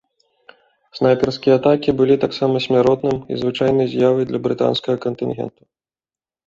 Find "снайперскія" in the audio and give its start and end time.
0.99-1.57